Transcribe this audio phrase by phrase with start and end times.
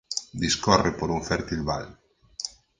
[0.43, 1.87] Discorre por un fértil val.